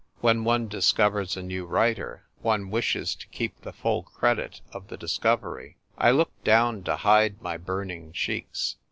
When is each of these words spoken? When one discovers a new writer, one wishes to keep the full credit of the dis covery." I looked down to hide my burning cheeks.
When 0.19 0.43
one 0.43 0.67
discovers 0.67 1.37
a 1.37 1.43
new 1.43 1.67
writer, 1.67 2.23
one 2.41 2.71
wishes 2.71 3.13
to 3.13 3.27
keep 3.27 3.61
the 3.61 3.71
full 3.71 4.01
credit 4.01 4.59
of 4.71 4.87
the 4.87 4.97
dis 4.97 5.19
covery." 5.19 5.75
I 5.95 6.09
looked 6.09 6.43
down 6.43 6.81
to 6.85 6.95
hide 6.95 7.39
my 7.39 7.57
burning 7.57 8.11
cheeks. 8.11 8.77